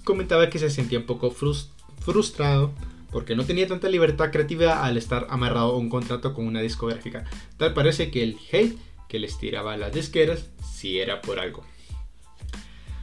Comentaba 0.04 0.50
que 0.50 0.58
se 0.58 0.72
sentía 0.72 0.98
un 0.98 1.06
poco 1.06 1.30
frustrado 1.30 2.74
porque 3.16 3.38
no 3.38 3.46
tenía 3.46 3.66
tanta 3.66 3.88
libertad 3.88 4.30
creativa 4.30 4.84
al 4.84 4.98
estar 4.98 5.28
amarrado 5.30 5.72
a 5.72 5.78
un 5.78 5.88
contrato 5.88 6.34
con 6.34 6.46
una 6.46 6.60
discográfica. 6.60 7.24
Tal 7.56 7.74
parece 7.74 8.12
que 8.12 8.22
el 8.22 8.38
hate 8.52 8.78
que 9.08 9.20
les 9.20 9.38
tiraba 9.38 9.78
las 9.78 9.94
disqueras 9.94 10.50
sí 10.70 11.00
era 11.00 11.22
por 11.22 11.40
algo. 11.40 11.64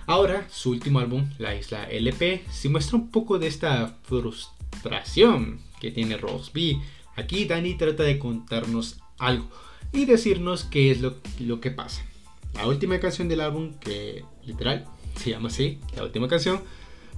Ahora, 0.05 0.47
su 0.51 0.69
último 0.69 0.99
álbum, 0.99 1.31
La 1.39 1.55
Isla 1.55 1.85
LP, 1.85 2.45
sí 2.51 2.69
muestra 2.69 2.99
un 2.99 3.11
poco 3.11 3.39
de 3.39 3.47
esta 3.47 3.97
frustración 4.03 5.63
que 5.81 5.91
tiene 5.91 6.19
Rose 6.19 6.51
B. 6.53 6.79
Aquí 7.17 7.47
Dani 7.47 7.79
trata 7.79 8.03
de 8.03 8.19
contarnos 8.19 9.01
algo 9.19 9.49
y 9.95 10.05
decirnos 10.05 10.65
qué 10.65 10.91
es 10.91 11.01
lo, 11.01 11.17
lo 11.41 11.59
que 11.63 11.71
pasa. 11.71 12.05
La 12.53 12.67
última 12.67 13.01
canción 13.01 13.29
del 13.29 13.41
álbum, 13.41 13.79
que 13.79 14.27
literal 14.45 14.85
se 15.17 15.31
llama 15.31 15.49
así, 15.49 15.79
la 15.97 16.05
última 16.05 16.29
canción, 16.29 16.61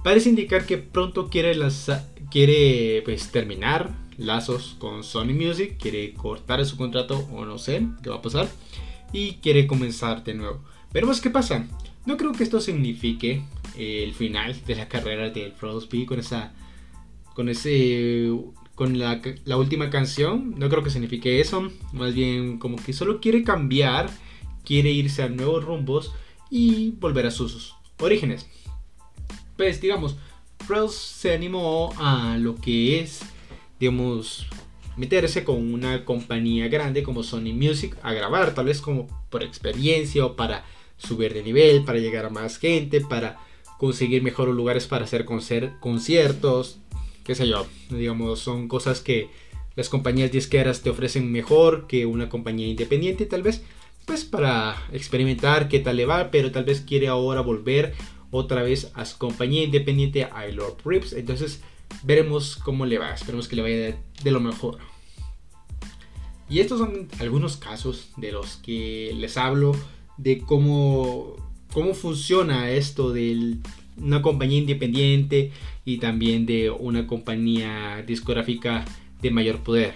parece 0.05 0.29
indicar 0.29 0.67
que 0.67 0.77
pronto 0.77 1.29
quiere, 1.29 3.01
pues, 3.05 3.31
terminar 3.31 3.91
lazos 4.19 4.75
con 4.77 5.03
Sony 5.03 5.33
Music, 5.33 5.77
quiere 5.79 6.13
cortar 6.13 6.63
su 6.63 6.77
contrato 6.77 7.27
o 7.33 7.43
no 7.43 7.57
sé 7.57 7.87
qué 8.03 8.11
va 8.11 8.17
a 8.17 8.21
pasar 8.21 8.47
y 9.11 9.37
quiere 9.41 9.65
comenzar 9.65 10.23
de 10.23 10.35
nuevo. 10.35 10.63
Veremos 10.93 11.21
qué 11.21 11.31
pasa. 11.31 11.65
No 12.05 12.17
creo 12.17 12.33
que 12.33 12.43
esto 12.43 12.61
signifique 12.61 13.41
eh, 13.79 14.03
el 14.03 14.13
final 14.13 14.55
de 14.67 14.75
la 14.75 14.87
carrera 14.87 15.31
de 15.31 15.49
Frosty 15.49 16.05
con 16.05 16.19
esa 16.19 16.53
con 17.33 17.49
ese 17.49 18.31
con 18.75 18.99
la, 18.99 19.19
la, 19.45 19.57
última 19.57 19.89
canción. 19.89 20.53
No 20.55 20.69
creo 20.69 20.83
que 20.83 20.91
signifique 20.91 21.41
eso. 21.41 21.71
Más 21.93 22.13
bien 22.13 22.59
como 22.59 22.75
que 22.75 22.93
solo 22.93 23.19
quiere 23.19 23.43
cambiar, 23.43 24.11
quiere 24.63 24.91
irse 24.91 25.23
a 25.23 25.29
nuevos 25.29 25.63
rumbos 25.63 26.13
y 26.51 26.91
volver 26.91 27.25
a 27.25 27.31
sus 27.31 27.73
orígenes 27.99 28.45
pues 29.57 29.81
digamos, 29.81 30.17
Rose 30.67 30.97
se 30.97 31.33
animó 31.33 31.93
a 31.97 32.37
lo 32.37 32.55
que 32.55 32.99
es, 32.99 33.21
digamos, 33.79 34.47
meterse 34.97 35.43
con 35.43 35.73
una 35.73 36.05
compañía 36.05 36.67
grande 36.67 37.03
como 37.03 37.23
Sony 37.23 37.53
Music 37.53 37.97
a 38.01 38.13
grabar, 38.13 38.53
tal 38.53 38.65
vez 38.65 38.81
como 38.81 39.07
por 39.29 39.43
experiencia 39.43 40.25
o 40.25 40.35
para 40.35 40.65
subir 40.97 41.33
de 41.33 41.43
nivel, 41.43 41.83
para 41.83 41.99
llegar 41.99 42.25
a 42.25 42.29
más 42.29 42.57
gente, 42.57 43.01
para 43.01 43.39
conseguir 43.77 44.23
mejores 44.23 44.55
lugares 44.55 44.87
para 44.87 45.03
hacer 45.03 45.25
conciertos, 45.25 46.79
qué 47.23 47.35
sé 47.35 47.47
yo, 47.47 47.67
digamos, 47.89 48.39
son 48.39 48.67
cosas 48.67 49.01
que 49.01 49.29
las 49.75 49.89
compañías 49.89 50.31
disqueras 50.31 50.81
te 50.81 50.89
ofrecen 50.89 51.31
mejor 51.31 51.85
que 51.87 52.05
una 52.05 52.29
compañía 52.29 52.67
independiente, 52.67 53.25
tal 53.25 53.43
vez, 53.43 53.63
pues 54.05 54.23
para 54.23 54.87
experimentar 54.93 55.67
qué 55.67 55.79
tal 55.79 55.97
le 55.97 56.05
va, 56.05 56.31
pero 56.31 56.51
tal 56.51 56.63
vez 56.63 56.81
quiere 56.81 57.07
ahora 57.09 57.41
volver 57.41 57.93
otra 58.35 58.63
vez 58.63 58.91
a 58.93 59.05
su 59.05 59.17
compañía 59.17 59.63
independiente 59.63 60.25
a 60.25 60.45
Lord 60.47 60.77
Rips. 60.83 61.13
Entonces 61.13 61.61
veremos 62.03 62.57
cómo 62.57 62.85
le 62.85 62.97
va. 62.97 63.13
Esperemos 63.13 63.47
que 63.47 63.55
le 63.55 63.61
vaya 63.61 63.97
de, 64.23 64.31
lo 64.31 64.39
mejor. 64.39 64.77
Y 66.49 66.59
estos 66.59 66.79
son 66.79 67.07
algunos 67.19 67.57
casos 67.57 68.09
de 68.17 68.31
los 68.31 68.57
que 68.57 69.13
les 69.15 69.37
hablo 69.37 69.75
de 70.17 70.39
cómo, 70.39 71.35
cómo 71.73 71.93
funciona 71.93 72.69
esto 72.69 73.11
de 73.11 73.55
una 73.97 74.21
compañía 74.21 74.59
independiente 74.59 75.51
y 75.85 75.97
también 75.97 76.45
de 76.45 76.69
una 76.69 77.07
compañía 77.07 78.03
discográfica 78.05 78.85
de 79.21 79.31
mayor 79.31 79.59
poder. 79.59 79.95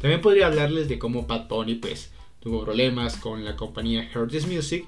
También 0.00 0.20
podría 0.20 0.46
hablarles 0.46 0.88
de 0.88 0.98
cómo 0.98 1.26
Pat 1.26 1.48
Pony 1.48 1.76
pues 1.80 2.10
tuvo 2.40 2.64
problemas 2.64 3.16
con 3.16 3.44
la 3.44 3.56
compañía 3.56 4.08
Heard 4.14 4.32
Music, 4.46 4.84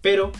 pero 0.00 0.32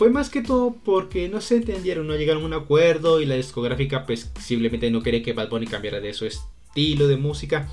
fue 0.00 0.08
más 0.08 0.30
que 0.30 0.40
todo 0.40 0.76
porque 0.82 1.28
no 1.28 1.42
se 1.42 1.56
entendieron, 1.56 2.06
no 2.06 2.16
llegaron 2.16 2.42
a 2.42 2.46
un 2.46 2.54
acuerdo 2.54 3.20
y 3.20 3.26
la 3.26 3.34
discográfica 3.34 4.06
pues 4.06 4.32
simplemente 4.40 4.90
no 4.90 5.02
quería 5.02 5.22
que 5.22 5.34
Bad 5.34 5.50
Bunny 5.50 5.66
cambiara 5.66 6.00
de 6.00 6.14
su 6.14 6.24
estilo 6.24 7.06
de 7.06 7.18
música 7.18 7.68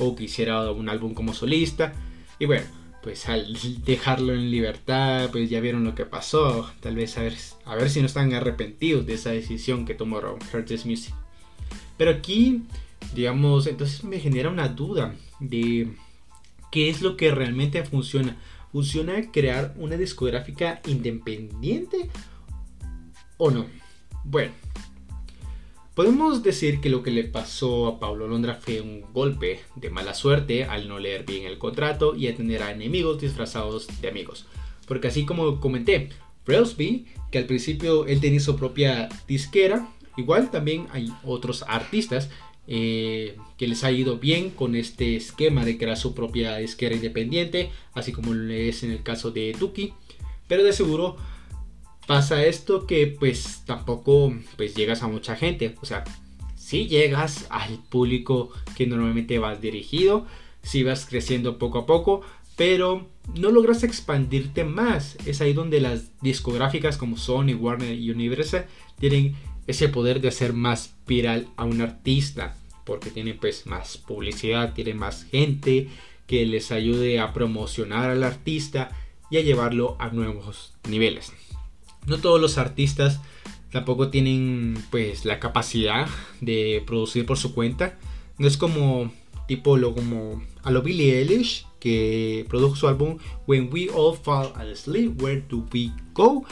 o 0.00 0.16
que 0.16 0.24
hiciera 0.24 0.68
un 0.72 0.88
álbum 0.88 1.14
como 1.14 1.32
solista. 1.32 1.92
Y 2.40 2.46
bueno, 2.46 2.66
pues 3.04 3.28
al 3.28 3.56
dejarlo 3.84 4.34
en 4.34 4.50
libertad, 4.50 5.30
pues 5.30 5.48
ya 5.48 5.60
vieron 5.60 5.84
lo 5.84 5.94
que 5.94 6.06
pasó. 6.06 6.68
Tal 6.80 6.96
vez 6.96 7.16
a 7.18 7.22
ver, 7.22 7.36
a 7.64 7.76
ver 7.76 7.88
si 7.88 8.00
no 8.00 8.06
están 8.06 8.34
arrepentidos 8.34 9.06
de 9.06 9.14
esa 9.14 9.30
decisión 9.30 9.86
que 9.86 9.94
tomó 9.94 10.20
Ron 10.20 10.40
Music. 10.86 11.14
Pero 11.96 12.10
aquí, 12.10 12.64
digamos, 13.14 13.68
entonces 13.68 14.02
me 14.02 14.18
genera 14.18 14.48
una 14.48 14.66
duda 14.66 15.14
de 15.38 15.92
qué 16.72 16.90
es 16.90 17.00
lo 17.00 17.16
que 17.16 17.30
realmente 17.30 17.84
funciona 17.84 18.36
¿Funciona 18.72 19.30
crear 19.32 19.74
una 19.78 19.96
discográfica 19.96 20.80
independiente 20.86 22.08
o 23.36 23.50
no? 23.50 23.66
Bueno, 24.24 24.52
podemos 25.94 26.42
decir 26.42 26.80
que 26.80 26.88
lo 26.88 27.02
que 27.02 27.10
le 27.10 27.24
pasó 27.24 27.88
a 27.88 27.98
Pablo 27.98 28.28
Londra 28.28 28.54
fue 28.54 28.80
un 28.80 29.12
golpe 29.12 29.60
de 29.74 29.90
mala 29.90 30.14
suerte 30.14 30.64
al 30.64 30.88
no 30.88 30.98
leer 31.00 31.24
bien 31.24 31.46
el 31.46 31.58
contrato 31.58 32.14
y 32.14 32.28
a 32.28 32.36
tener 32.36 32.62
a 32.62 32.70
enemigos 32.70 33.20
disfrazados 33.20 33.88
de 34.00 34.08
amigos. 34.08 34.46
Porque 34.86 35.08
así 35.08 35.24
como 35.24 35.58
comenté, 35.58 36.10
Frelsby, 36.44 37.06
que 37.30 37.38
al 37.38 37.46
principio 37.46 38.06
él 38.06 38.20
tenía 38.20 38.40
su 38.40 38.56
propia 38.56 39.08
disquera, 39.26 39.88
igual 40.16 40.50
también 40.50 40.86
hay 40.92 41.12
otros 41.24 41.64
artistas 41.66 42.30
eh, 42.72 43.36
que 43.58 43.66
les 43.66 43.82
ha 43.82 43.90
ido 43.90 44.18
bien 44.18 44.50
con 44.50 44.76
este 44.76 45.16
esquema 45.16 45.64
de 45.64 45.76
crear 45.76 45.96
su 45.96 46.14
propia 46.14 46.56
disquera 46.58 46.94
independiente, 46.94 47.72
así 47.94 48.12
como 48.12 48.32
es 48.32 48.84
en 48.84 48.92
el 48.92 49.02
caso 49.02 49.32
de 49.32 49.56
Duki. 49.58 49.92
Pero 50.46 50.62
de 50.62 50.72
seguro 50.72 51.16
pasa 52.06 52.44
esto 52.44 52.86
que 52.86 53.08
pues 53.08 53.62
tampoco 53.66 54.32
pues 54.56 54.76
llegas 54.76 55.02
a 55.02 55.08
mucha 55.08 55.34
gente. 55.34 55.74
O 55.82 55.84
sea, 55.84 56.04
si 56.54 56.86
llegas 56.86 57.46
al 57.50 57.80
público 57.88 58.52
que 58.76 58.86
normalmente 58.86 59.40
vas 59.40 59.60
dirigido, 59.60 60.24
si 60.62 60.84
vas 60.84 61.06
creciendo 61.06 61.58
poco 61.58 61.78
a 61.78 61.86
poco, 61.86 62.20
pero 62.54 63.08
no 63.36 63.50
logras 63.50 63.82
expandirte 63.82 64.62
más. 64.62 65.16
Es 65.26 65.40
ahí 65.40 65.54
donde 65.54 65.80
las 65.80 66.20
discográficas 66.20 66.96
como 66.96 67.16
Sony, 67.16 67.54
Warner 67.58 67.98
y 67.98 68.12
Universal 68.12 68.66
tienen 69.00 69.34
ese 69.66 69.88
poder 69.88 70.20
de 70.20 70.28
hacer 70.28 70.52
más 70.52 70.94
viral 71.04 71.48
a 71.56 71.64
un 71.64 71.80
artista 71.80 72.54
porque 72.90 73.12
tiene 73.12 73.34
pues 73.34 73.66
más 73.66 73.98
publicidad, 73.98 74.74
tiene 74.74 74.94
más 74.94 75.22
gente 75.22 75.86
que 76.26 76.44
les 76.44 76.72
ayude 76.72 77.20
a 77.20 77.32
promocionar 77.32 78.10
al 78.10 78.24
artista 78.24 78.90
y 79.30 79.36
a 79.36 79.42
llevarlo 79.42 79.94
a 80.00 80.08
nuevos 80.08 80.74
niveles. 80.88 81.32
No 82.08 82.18
todos 82.18 82.40
los 82.40 82.58
artistas 82.58 83.20
tampoco 83.70 84.08
tienen 84.08 84.74
pues 84.90 85.24
la 85.24 85.38
capacidad 85.38 86.08
de 86.40 86.82
producir 86.84 87.26
por 87.26 87.38
su 87.38 87.54
cuenta. 87.54 87.96
No 88.38 88.48
es 88.48 88.56
como 88.56 89.12
tipo 89.46 89.76
lo 89.76 89.94
como 89.94 90.42
a 90.64 90.72
lo 90.72 90.82
Billie 90.82 91.20
Eilish 91.20 91.66
que 91.78 92.44
produjo 92.48 92.74
su 92.74 92.88
álbum 92.88 93.18
When 93.46 93.70
We 93.72 93.88
All 93.94 94.16
Fall 94.16 94.52
Asleep, 94.56 95.22
Where 95.22 95.44
Do 95.48 95.64
We 95.72 95.92
Go? 96.12 96.44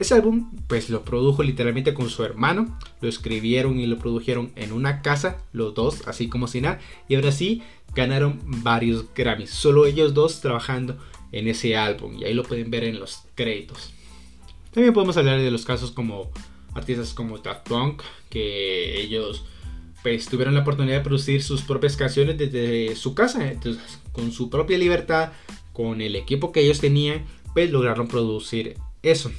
Ese 0.00 0.14
álbum 0.14 0.50
pues 0.66 0.88
lo 0.88 1.04
produjo 1.04 1.42
literalmente 1.42 1.92
con 1.92 2.08
su 2.08 2.24
hermano, 2.24 2.78
lo 3.02 3.08
escribieron 3.08 3.78
y 3.78 3.86
lo 3.86 3.98
produjeron 3.98 4.50
en 4.56 4.72
una 4.72 5.02
casa, 5.02 5.44
los 5.52 5.74
dos, 5.74 6.08
así 6.08 6.30
como 6.30 6.48
si 6.48 6.62
nada, 6.62 6.80
y 7.06 7.16
ahora 7.16 7.32
sí 7.32 7.62
ganaron 7.94 8.40
varios 8.42 9.12
Grammys, 9.14 9.50
solo 9.50 9.84
ellos 9.84 10.14
dos 10.14 10.40
trabajando 10.40 10.96
en 11.32 11.48
ese 11.48 11.76
álbum, 11.76 12.16
y 12.16 12.24
ahí 12.24 12.32
lo 12.32 12.44
pueden 12.44 12.70
ver 12.70 12.84
en 12.84 12.98
los 12.98 13.24
créditos. 13.34 13.92
También 14.72 14.94
podemos 14.94 15.18
hablar 15.18 15.38
de 15.38 15.50
los 15.50 15.66
casos 15.66 15.90
como 15.90 16.30
artistas 16.72 17.12
como 17.12 17.36
Daft 17.36 17.68
Punk, 17.68 18.02
que 18.30 19.02
ellos 19.02 19.44
pues 20.02 20.26
tuvieron 20.28 20.54
la 20.54 20.60
oportunidad 20.60 20.96
de 20.96 21.04
producir 21.04 21.42
sus 21.42 21.60
propias 21.60 21.98
canciones 21.98 22.38
desde 22.38 22.96
su 22.96 23.14
casa, 23.14 23.52
entonces 23.52 24.00
con 24.12 24.32
su 24.32 24.48
propia 24.48 24.78
libertad, 24.78 25.32
con 25.74 26.00
el 26.00 26.16
equipo 26.16 26.52
que 26.52 26.60
ellos 26.62 26.80
tenían, 26.80 27.26
pues 27.52 27.70
lograron 27.70 28.08
producir 28.08 28.78
eso. 29.02 29.30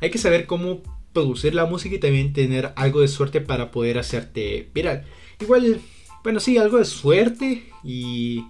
Hay 0.00 0.10
que 0.10 0.18
saber 0.18 0.46
cómo 0.46 0.82
producir 1.12 1.54
la 1.54 1.66
música 1.66 1.96
y 1.96 2.00
también 2.00 2.32
tener 2.32 2.72
algo 2.76 3.00
de 3.00 3.08
suerte 3.08 3.40
para 3.40 3.70
poder 3.70 3.98
hacerte 3.98 4.70
viral. 4.74 5.04
Igual, 5.40 5.80
bueno, 6.22 6.40
sí, 6.40 6.58
algo 6.58 6.78
de 6.78 6.84
suerte 6.84 7.64
y 7.82 8.44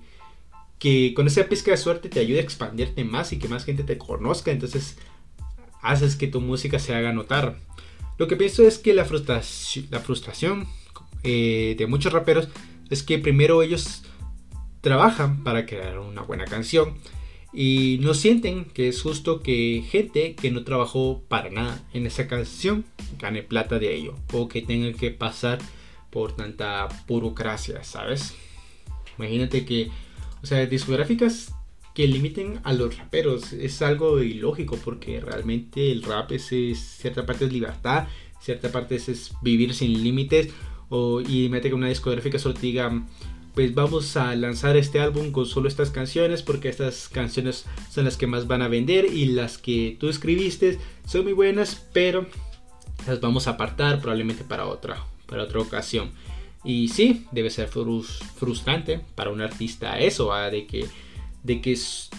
que 0.79 1.13
con 1.15 1.27
esa 1.27 1.45
pizca 1.45 1.71
de 1.71 1.77
suerte 1.77 2.09
te 2.09 2.21
ayude 2.21 2.39
a 2.39 2.43
expandirte 2.43 3.05
más 3.05 3.33
y 3.33 3.39
que 3.39 3.49
más 3.49 3.65
gente 3.65 3.85
te 3.85 3.99
conozca, 3.99 4.51
entonces 4.51 4.97
haces 5.83 6.17
que 6.17 6.29
tu 6.29 6.41
música 6.41 6.79
se 6.79 6.95
haga 6.95 7.13
notar. 7.13 7.59
Lo 8.19 8.27
que 8.27 8.37
pienso 8.37 8.67
es 8.67 8.79
que 8.79 8.95
la 8.95 9.05
frustración, 9.05 10.67
eh, 11.23 11.75
de 11.79 11.87
muchos 11.87 12.13
raperos 12.13 12.49
es 12.91 13.03
que 13.03 13.19
primero 13.19 13.63
ellos 13.63 14.03
trabajan 14.81 15.43
para 15.43 15.67
crear 15.67 15.99
una 15.99 16.23
buena 16.23 16.45
canción 16.45 16.95
y 17.53 17.99
no 18.03 18.15
sienten 18.15 18.67
que 18.67 18.89
es 18.89 19.01
justo 19.01 19.41
que 19.41 19.83
gente 19.89 20.35
que 20.35 20.51
no 20.51 20.65
trabajó 20.65 21.23
para 21.29 21.51
nada 21.51 21.83
en 21.95 22.07
esa 22.07 22.29
canción 22.29 22.85
gane 23.19 23.43
plata 23.43 23.79
de 23.79 23.95
ello 23.95 24.15
o 24.33 24.49
que 24.49 24.63
tengan 24.63 24.95
que 24.95 25.11
pasar 25.11 25.59
por 26.11 26.37
tanta 26.37 26.89
burocracia, 27.07 27.85
¿sabes? 27.85 28.35
Imagínate 29.19 29.65
que, 29.65 29.91
o 30.43 30.47
sea, 30.47 30.65
discográficas 30.67 31.53
que 31.95 32.07
limiten 32.07 32.61
a 32.65 32.73
los 32.73 32.97
raperos 32.97 33.53
es 33.53 33.83
algo 33.83 34.23
ilógico 34.23 34.79
porque 34.85 35.21
realmente 35.21 35.91
el 35.91 36.03
rap 36.03 36.31
es, 36.33 36.47
cierta 36.47 37.27
parte 37.27 37.47
es 37.47 37.53
libertad, 37.53 38.07
cierta 38.41 38.71
parte 38.71 38.97
es, 38.97 39.33
vivir 39.43 39.75
sin 39.75 40.03
límites 40.03 40.51
o, 40.91 41.21
y 41.21 41.49
mete 41.49 41.69
que 41.69 41.75
una 41.75 41.89
discográfica 41.89 42.39
solo 42.39 42.55
diga 42.59 43.05
pues 43.59 43.75
vamos 43.75 44.17
a 44.17 44.37
lanzar 44.37 44.77
este 44.77 45.01
álbum 45.01 45.33
con 45.33 45.45
solo 45.45 45.67
estas 45.67 45.91
canciones 45.91 46.43
porque 46.43 46.69
estas 46.69 47.09
canciones 47.09 47.65
son 47.91 48.05
las 48.05 48.17
que 48.17 48.29
más 48.29 48.47
van 48.47 48.63
a 48.63 48.69
vender 48.69 49.07
y 49.13 49.25
las 49.25 49.59
que 49.59 49.97
tú 49.99 50.09
escribiste 50.09 50.79
son 51.05 51.25
muy 51.25 51.33
buenas 51.33 51.85
pero 51.93 52.29
las 53.09 53.21
vamos 53.21 53.49
a 53.49 53.51
apartar 53.51 54.01
probablemente 54.01 54.45
para 54.45 54.67
otra 54.67 55.05
para 55.27 55.43
otra 55.43 55.59
ocasión. 55.59 56.13
Y 56.63 56.87
sí 56.87 57.27
debe 57.33 57.51
ser 57.51 57.67
frustrante 57.67 59.01
para 59.17 59.31
un 59.31 59.41
artista 59.41 59.99
eso 59.99 60.33
de 60.53 60.65
que 60.69 60.87
de 61.43 61.61
que, 61.61 61.77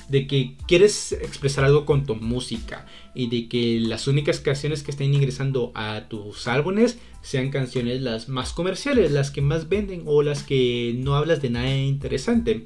de 0.09 0.27
que 0.27 0.57
quieres 0.67 1.13
expresar 1.13 1.63
algo 1.63 1.85
con 1.85 2.05
tu 2.05 2.15
música 2.15 2.85
y 3.15 3.27
de 3.27 3.47
que 3.47 3.79
las 3.79 4.07
únicas 4.07 4.41
canciones 4.41 4.83
que 4.83 4.91
estén 4.91 5.13
ingresando 5.13 5.71
a 5.73 6.09
tus 6.09 6.47
álbumes 6.49 6.97
sean 7.21 7.49
canciones 7.49 8.01
las 8.01 8.29
más 8.29 8.53
comerciales, 8.53 9.11
las 9.11 9.31
que 9.31 9.41
más 9.41 9.69
venden 9.69 10.03
o 10.05 10.21
las 10.21 10.43
que 10.43 10.95
no 10.97 11.15
hablas 11.15 11.41
de 11.41 11.49
nada 11.49 11.75
interesante. 11.75 12.65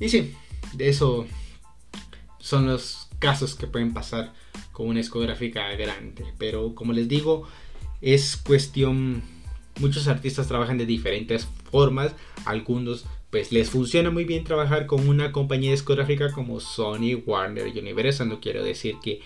Y 0.00 0.08
sí, 0.08 0.34
de 0.72 0.88
eso 0.88 1.26
son 2.38 2.66
los 2.66 3.08
casos 3.18 3.54
que 3.54 3.66
pueden 3.66 3.94
pasar 3.94 4.34
con 4.72 4.88
una 4.88 4.98
discográfica 4.98 5.70
grande. 5.76 6.24
Pero 6.38 6.74
como 6.74 6.92
les 6.92 7.08
digo, 7.08 7.48
es 8.00 8.36
cuestión... 8.36 9.22
Muchos 9.80 10.06
artistas 10.06 10.46
trabajan 10.46 10.78
de 10.78 10.86
diferentes 10.86 11.48
formas. 11.72 12.14
Algunos 12.44 13.06
pues 13.30 13.50
les 13.50 13.70
funciona 13.70 14.12
muy 14.12 14.24
bien 14.24 14.44
trabajar 14.44 14.86
con 14.86 15.08
una 15.08 15.32
compañía 15.32 15.72
discográfica 15.72 16.30
como 16.30 16.60
Sony, 16.60 17.16
Warner 17.26 17.66
Universal. 17.66 18.28
No 18.28 18.40
quiero 18.40 18.62
decir 18.62 18.96
que 19.02 19.20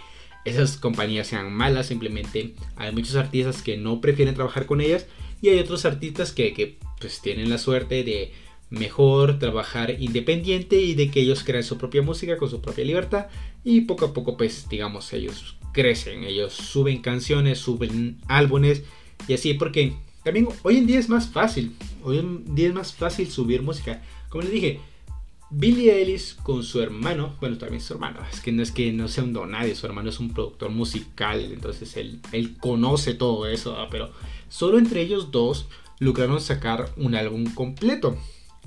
esas 0.48 0.76
compañías 0.76 1.26
sean 1.26 1.52
malas, 1.52 1.86
simplemente 1.86 2.54
hay 2.76 2.92
muchos 2.92 3.16
artistas 3.16 3.62
que 3.62 3.76
no 3.76 4.00
prefieren 4.00 4.34
trabajar 4.34 4.66
con 4.66 4.80
ellas 4.80 5.06
y 5.40 5.48
hay 5.48 5.58
otros 5.58 5.84
artistas 5.84 6.32
que, 6.32 6.78
pues 7.00 7.20
tienen 7.20 7.50
la 7.50 7.58
suerte 7.58 8.02
de 8.02 8.32
mejor 8.70 9.38
trabajar 9.38 9.96
independiente 9.98 10.80
y 10.80 10.94
de 10.94 11.10
que 11.10 11.20
ellos 11.20 11.42
crean 11.44 11.64
su 11.64 11.78
propia 11.78 12.02
música 12.02 12.36
con 12.36 12.50
su 12.50 12.60
propia 12.60 12.84
libertad 12.84 13.26
y 13.64 13.82
poco 13.82 14.06
a 14.06 14.12
poco 14.12 14.36
pues 14.36 14.68
digamos 14.68 15.10
ellos 15.14 15.56
crecen, 15.72 16.24
ellos 16.24 16.52
suben 16.52 17.00
canciones, 17.00 17.58
suben 17.58 18.18
álbumes 18.28 18.82
y 19.26 19.32
así 19.32 19.54
porque 19.54 19.94
también 20.22 20.48
hoy 20.62 20.76
en 20.76 20.86
día 20.86 20.98
es 20.98 21.08
más 21.08 21.28
fácil. 21.28 21.72
Hoy 22.02 22.18
en 22.18 22.54
día 22.54 22.68
es 22.68 22.74
más 22.74 22.92
fácil 22.92 23.30
subir 23.30 23.62
música. 23.62 24.02
Como 24.28 24.42
les 24.42 24.52
dije, 24.52 24.80
Billie 25.50 26.02
Ellis 26.02 26.34
con 26.34 26.62
su 26.62 26.80
hermano, 26.82 27.34
bueno, 27.40 27.56
también 27.56 27.80
su 27.80 27.94
hermano, 27.94 28.20
es 28.30 28.40
que 28.40 28.52
no 28.52 28.62
es 28.62 28.70
que 28.70 28.92
no 28.92 29.08
sea 29.08 29.24
un 29.24 29.32
nadie, 29.50 29.74
su 29.74 29.86
hermano 29.86 30.10
es 30.10 30.20
un 30.20 30.34
productor 30.34 30.70
musical, 30.70 31.40
entonces 31.52 31.96
él, 31.96 32.20
él 32.32 32.56
conoce 32.58 33.14
todo 33.14 33.46
eso, 33.46 33.76
pero 33.90 34.12
solo 34.48 34.78
entre 34.78 35.00
ellos 35.00 35.30
dos 35.30 35.66
lograron 36.00 36.40
sacar 36.40 36.92
un 36.96 37.14
álbum 37.14 37.46
completo. 37.54 38.16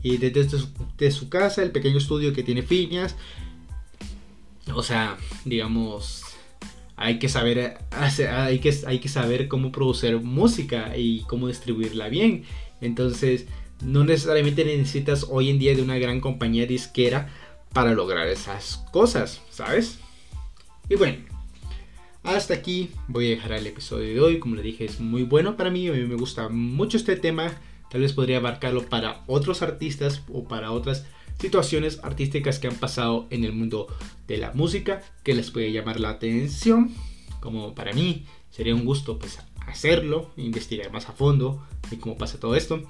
Y 0.03 0.17
desde, 0.17 1.11
su 1.11 1.29
casa, 1.29 1.61
el 1.61 1.71
pequeño 1.71 1.99
estudio 1.99 2.33
que 2.33 2.43
tiene 2.43 2.63
Phineas, 2.63 3.15
o 4.73 4.81
sea, 4.81 5.17
digamos, 5.45 6.23
hay 6.95 7.19
que 7.19 7.29
saber 7.29 7.77
hay 7.91 8.59
que, 8.59 8.75
hay 8.87 8.99
que 8.99 9.09
saber 9.09 9.47
cómo 9.47 9.71
producir 9.71 10.19
música 10.19 10.97
y 10.97 11.21
cómo 11.21 11.47
distribuirla 11.47 12.09
bien. 12.09 12.45
Entonces, 12.79 13.45
no 13.81 14.03
necesariamente 14.03 14.65
necesitas 14.65 15.25
hoy 15.29 15.49
en 15.49 15.59
día 15.59 15.75
de 15.75 15.81
una 15.81 15.97
gran 15.97 16.19
compañía 16.21 16.65
disquera 16.65 17.29
para 17.73 17.93
lograr 17.93 18.27
esas 18.27 18.83
cosas, 18.91 19.41
¿sabes? 19.49 19.99
Y 20.89 20.95
bueno, 20.95 21.17
hasta 22.23 22.53
aquí 22.53 22.91
voy 23.07 23.27
a 23.27 23.29
dejar 23.29 23.53
el 23.53 23.67
episodio 23.67 24.13
de 24.13 24.19
hoy. 24.19 24.39
Como 24.39 24.55
le 24.55 24.61
dije, 24.61 24.85
es 24.85 24.99
muy 24.99 25.23
bueno 25.23 25.57
para 25.57 25.71
mí. 25.71 25.87
A 25.87 25.93
mí 25.93 26.05
me 26.05 26.15
gusta 26.15 26.49
mucho 26.49 26.97
este 26.97 27.15
tema. 27.15 27.51
Tal 27.89 28.01
vez 28.01 28.13
podría 28.13 28.37
abarcarlo 28.37 28.87
para 28.87 29.23
otros 29.27 29.61
artistas 29.61 30.21
o 30.31 30.43
para 30.47 30.71
otras 30.71 31.05
situaciones 31.39 31.99
artísticas 32.03 32.59
que 32.59 32.67
han 32.67 32.75
pasado 32.75 33.27
en 33.31 33.43
el 33.43 33.53
mundo 33.53 33.87
de 34.27 34.37
la 34.37 34.51
música 34.53 35.01
que 35.23 35.33
les 35.33 35.49
puede 35.49 35.71
llamar 35.71 35.99
la 35.99 36.09
atención. 36.09 36.93
Como 37.39 37.73
para 37.73 37.93
mí 37.93 38.25
sería 38.51 38.75
un 38.75 38.85
gusto 38.85 39.17
pues 39.17 39.39
hacerlo, 39.65 40.31
investigar 40.37 40.91
más 40.91 41.09
a 41.09 41.13
fondo 41.13 41.65
de 41.89 41.97
cómo 41.97 42.17
pasa 42.17 42.39
todo 42.39 42.55
esto. 42.55 42.83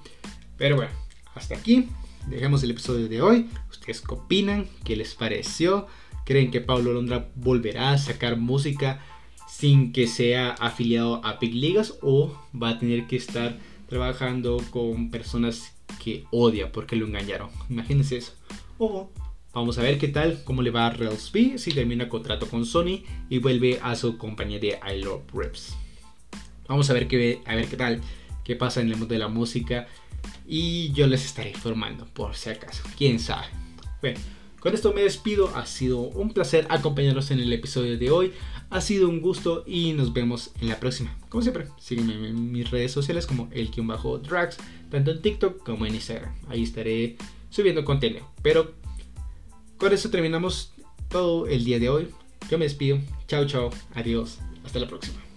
Pero 0.57 0.75
bueno, 0.75 0.91
hasta 1.35 1.55
aquí. 1.55 1.89
Dejemos 2.27 2.63
el 2.63 2.71
episodio 2.71 3.07
de 3.07 3.21
hoy. 3.21 3.49
¿Ustedes 3.69 4.01
qué 4.01 4.13
opinan? 4.13 4.67
¿Qué 4.83 4.95
les 4.95 5.15
pareció? 5.15 5.87
¿Creen 6.25 6.51
que 6.51 6.61
Pablo 6.61 6.93
Londra 6.93 7.29
volverá 7.35 7.91
a 7.91 7.97
sacar 7.97 8.37
música 8.37 9.03
sin 9.47 9.91
que 9.91 10.07
sea 10.07 10.51
afiliado 10.51 11.23
a 11.25 11.33
Big 11.33 11.53
Ligas 11.53 11.95
o 12.01 12.37
va 12.55 12.69
a 12.69 12.79
tener 12.79 13.07
que 13.07 13.17
estar 13.17 13.57
trabajando 13.87 14.63
con 14.69 15.11
personas 15.11 15.75
que 16.01 16.23
odia 16.31 16.71
porque 16.71 16.95
lo 16.95 17.05
engañaron. 17.05 17.49
Imagínense 17.69 18.17
eso. 18.17 18.33
O 18.77 19.11
vamos 19.53 19.77
a 19.77 19.81
ver 19.81 19.97
qué 19.97 20.07
tal, 20.07 20.41
cómo 20.45 20.61
le 20.61 20.71
va 20.71 20.87
a 20.87 20.91
Rails 20.91 21.31
B 21.31 21.57
si 21.57 21.73
termina 21.73 22.07
contrato 22.07 22.47
con 22.47 22.65
Sony 22.65 23.03
y 23.29 23.39
vuelve 23.39 23.79
a 23.83 23.95
su 23.95 24.17
compañía 24.17 24.59
de 24.59 24.79
I 24.89 25.03
Love 25.03 25.23
Rips. 25.33 25.75
Vamos 26.69 26.89
a 26.89 26.93
ver 26.93 27.09
qué, 27.09 27.41
a 27.45 27.55
ver 27.55 27.67
qué 27.67 27.75
tal, 27.75 28.01
qué 28.45 28.55
pasa 28.55 28.79
en 28.79 28.87
el 28.87 28.95
mundo 28.95 29.13
de 29.13 29.19
la 29.19 29.27
música 29.27 29.87
y 30.47 30.91
yo 30.93 31.07
les 31.07 31.25
estaré 31.25 31.51
informando 31.51 32.05
por 32.13 32.36
si 32.36 32.49
acaso. 32.49 32.84
Quién 32.97 33.19
sabe. 33.19 33.47
Bueno. 34.01 34.19
Con 34.62 34.75
esto 34.75 34.93
me 34.93 35.01
despido, 35.01 35.55
ha 35.55 35.65
sido 35.65 36.01
un 36.01 36.34
placer 36.34 36.67
acompañarlos 36.69 37.31
en 37.31 37.39
el 37.39 37.51
episodio 37.51 37.97
de 37.97 38.12
hoy, 38.12 38.31
ha 38.69 38.79
sido 38.79 39.10
un 39.10 39.19
gusto 39.19 39.63
y 39.65 39.93
nos 39.93 40.13
vemos 40.13 40.51
en 40.62 40.69
la 40.69 40.79
próxima. 40.79 41.17
Como 41.29 41.41
siempre, 41.41 41.65
sígueme 41.79 42.13
en 42.13 42.51
mis 42.51 42.69
redes 42.69 42.91
sociales 42.91 43.25
como 43.25 43.49
el-drags, 43.51 44.57
tanto 44.91 45.10
en 45.10 45.21
TikTok 45.23 45.63
como 45.63 45.88
en 45.88 45.95
Instagram. 45.95 46.36
Ahí 46.47 46.62
estaré 46.62 47.17
subiendo 47.49 47.84
contenido. 47.84 48.29
Pero 48.43 48.75
con 49.77 49.93
eso 49.93 50.12
terminamos 50.12 50.73
todo 51.10 51.47
el 51.47 51.65
día 51.65 51.79
de 51.79 51.89
hoy. 51.89 52.10
Yo 52.51 52.60
me 52.60 52.65
despido. 52.65 52.99
Chao, 53.27 53.45
chao. 53.47 53.71
Adiós. 53.95 54.38
Hasta 54.63 54.77
la 54.77 54.88
próxima. 54.88 55.30